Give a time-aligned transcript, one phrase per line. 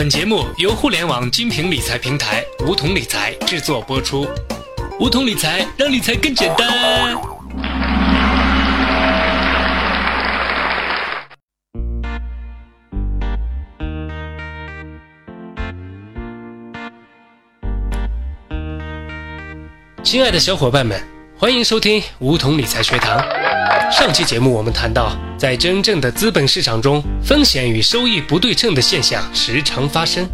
[0.00, 4.26] 本节目由互联网金平理财平台梧桐理财制作播出。
[4.98, 7.14] 梧桐理财让理财更简单。
[20.02, 20.98] 亲爱的小伙伴们，
[21.36, 23.22] 欢迎收听梧桐理财学堂。
[23.92, 30.28] 上期节目我们谈到，在真正的资本市场中，风险与收益不对称的现象时常发生，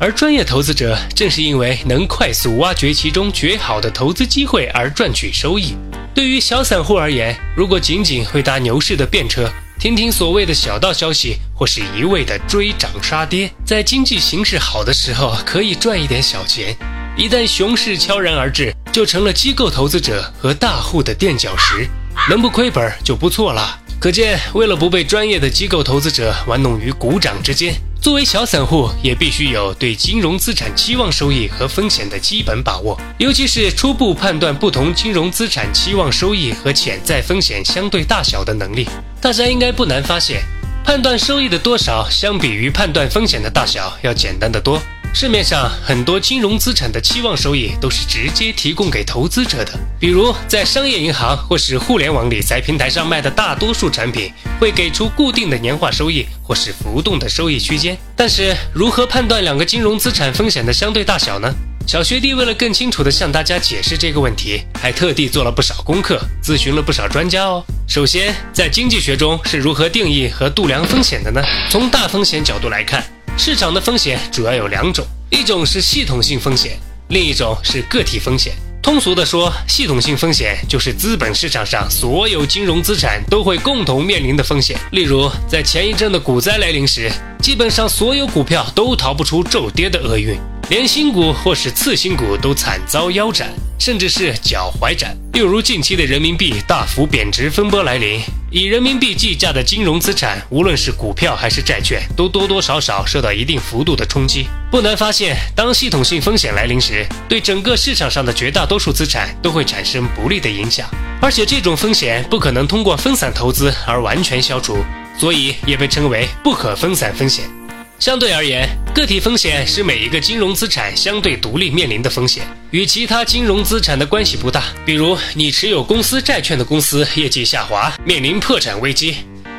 [0.00, 5.76] 而专业投资者正是因为能快速挖掘其中绝好的投资机会而赚取收益。
[6.12, 9.48] 对于小散户而言，如果仅仅会搭牛市的便车，
[9.78, 16.76] 听听所谓的小道消息，或是一味的追涨杀跌，在经济形势好的时候可以赚一点小钱，
[17.16, 21.88] 一旦熊市悄然而至，就成了机构投资者和大户的垫脚石。
[22.28, 23.78] 能不亏本就不错了。
[24.00, 38.88] 可见，为了不被专业的机构投资者玩弄于股掌之间，作为小散户也必须有对金融资产期望收益和风险的基本把握，尤其是初步判断不同金融资产期望收益和潜在风险相对大小的能力。
[39.20, 40.42] 大家应该不难发现，
[40.84, 44.80] 判断收益的多少，相比于判断风险的大小要简单得多。
[45.14, 57.98] 市面上很多金融资产的期望收益都是直接提供给投资者的，比如在商业银行或是互联网理财平台上卖的大多数产品会给出固定的年化收益或是浮动的收益区间。
[58.14, 61.52] 但是如何判断两个金融资产风险的相对大小呢？
[61.84, 67.64] 小学弟为了更清楚地向大家解释这个问题，还特地做了不少功课，咨询了不少专家哦。
[67.88, 71.42] 首先，在经济学中是如何定义和度量风险的呢？
[71.70, 73.02] 从大风险角度来看。
[73.40, 76.76] 市场的风险主要有两种，一种是系统性风险，
[77.10, 78.52] 另一种是个体风险。
[78.82, 84.76] 通俗的说，系统性风险就是资本市场上所有金融资产都会共同面临的风险。
[84.90, 87.08] 例如，在前一阵的股灾来临时，
[87.40, 90.36] 基本上所有股票都逃不出骤跌的厄运，
[90.68, 93.48] 连新股或是次新股都惨遭腰斩。
[93.78, 95.16] 甚至是脚踝斩。
[95.34, 98.20] 又如近期的人民币大幅贬值风波来临，
[98.50, 104.48] 以人民币计价的金融资产，无论是股票还是债券，都多多少少受到一定幅度的冲击。
[104.68, 110.90] 不难发现，当系统性风险来临时，对整个市场上的绝大多数资产都会产生不利的影响，
[111.22, 114.84] 而且这种风险不可能通过分散投资而完全消除，
[115.16, 117.57] 所以也被称为不可分散风险。
[117.98, 124.66] 相对而言，个体风险是每一个金融资产相对独立面临的风险，与其他金融资产的关系不大。
[124.86, 129.16] 比如，你持有公司债券的公司业绩下滑，面临破产危机，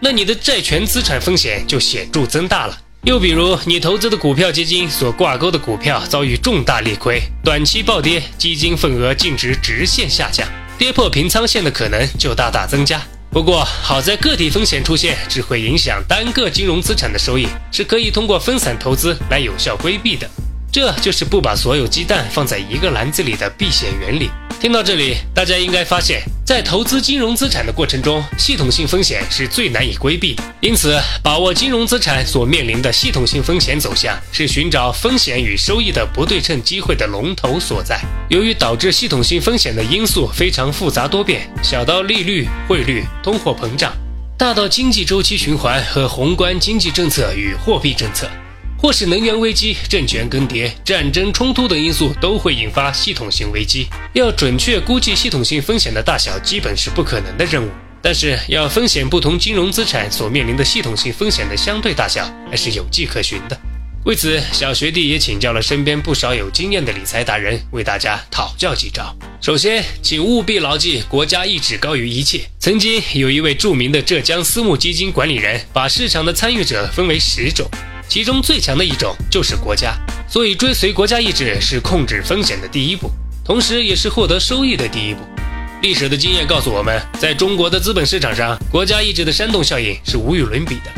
[0.00, 2.78] 那你的债权资产风险就显著增大了。
[3.02, 10.48] 又比如，你投资的股票基金所挂钩的股票遭遇重大利亏，短期暴跌，基金份额净值直线下降，
[10.78, 13.02] 跌破平仓线的可能就大大增加。
[13.32, 20.28] 不过，好在个体风险出现只会影响单个金融资产的收益，是可以通过分散投资来有效规避的。
[20.70, 24.30] 这就是不把所有鸡蛋放在一个篮子里的避险原理。
[24.60, 30.36] 听到这里，大家应该发现，在投资金融资产的过程中，系统性风险是最难以规避。
[30.60, 38.00] 因此，把握金融资产所面临的系统性风险走向，是寻找风险与收益的不对称机会的龙头所在。
[38.28, 43.92] 由于导致系统性风险的因素非常复杂多变，小到利率、汇率、通货膨胀，
[44.36, 48.28] 大到经济周期循环和宏观经济政策与货币政策。
[48.82, 53.86] 或是能源危机、政权更迭、战争冲突等因素都会引发系统性危机。
[54.12, 57.70] 要准确估计系统性风险的大小，基本是不可能的任务。
[58.02, 63.56] 但是，要风险不同金融资产所面临的系统性风险的相对大小，还是有迹可循的。
[64.04, 69.16] 为此，小学弟也请教了身边不少有经验的理财达人，为大家讨教几招。
[69.40, 72.40] 首先，请务必牢记国家意志高于一切。
[72.58, 77.70] 曾经有一位著名的浙江私募基金管理人，把市场的参与者分为十种。
[78.12, 79.96] 其中最强的一种就是国家，
[80.28, 83.10] 所以追随国家意志是控制风险的第一步，
[83.42, 85.20] 同时也是获得收益的第一步。
[85.80, 90.92] 历史的经验告诉我们，在中国的资本市场上，国家意志的煽动效应是无与伦比的。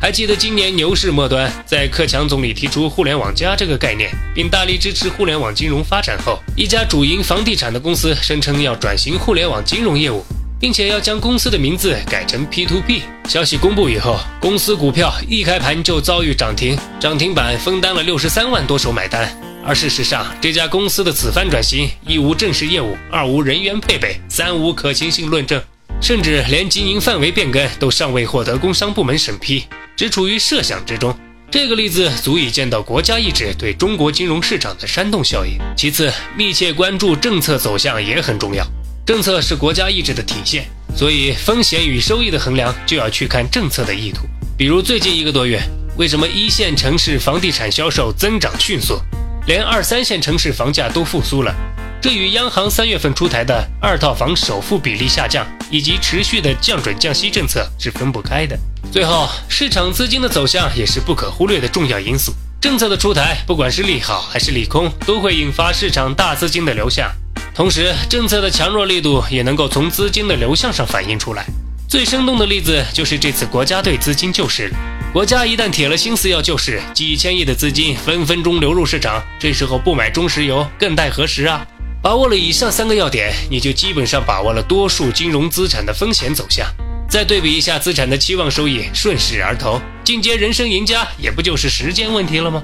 [0.00, 10.24] 还记得今年牛市末端，在克强总理提出“互联网加”这个概念，并大力支持互联网金融发展后，一家主营房地产的公司声称要转型互联网金融业务。
[10.60, 13.02] 并且要将公司的名字改成 P to P。
[13.28, 19.30] 消息公布以后，公司股票一开盘就遭遇涨停，涨停板分担了六十三万多手买单。
[19.64, 25.62] 而事实上，这家公司的此番转型，一无正式业务，二无人员配备，三无可行性论证，
[26.00, 29.64] 甚至连经营范围变更都尚未获得工商部门审批，
[29.94, 31.14] 只处于设想之中。
[31.50, 35.58] 这个例子足以见到国家意志对中国金融市场的煽动效应。
[35.76, 38.66] 其次，密切关注政策走向也很重要。
[39.08, 44.26] 政策是国家意志的体现，所以风险与收益的衡量就要去看政策的意图。
[44.54, 45.58] 比如最近一个多月，
[45.96, 49.00] 为什么一线城市房地产销售增长迅速，
[49.46, 51.54] 连二三线城市房价都复苏了？
[52.02, 58.58] 这与央行三月份出台的二套房首付比例下降以及持续的降准降息政策是分不开的。
[58.92, 62.34] 最后，市场资金的走向也是不可忽略的重要因素。
[62.60, 67.10] 政策的出台，不管是利好还是利空，都会引发市场大资金的流向。
[67.58, 71.44] 同时，政策的强弱力度也能够从资金的流向上反映出来。
[71.88, 74.72] 最生动的例子就是这次国家队资金救市。
[75.12, 81.66] 国家一旦铁了心思要救市，几千亿的资金分分钟流入市场，这时候不买中石油更待何时啊？
[82.00, 86.64] 把握了以上三个要点，你就基本上把握了多数金融资产的风险走向。
[87.08, 92.62] 再对比一下资产的期望收益，顺势而投，进阶人生赢家，也不就是时间问题了吗？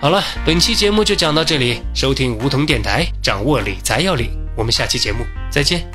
[0.00, 1.82] 好了，本期节目就讲到这里。
[1.92, 4.30] 收听梧桐电台，掌握理财要领。
[4.56, 5.90] 我们下期节目再见。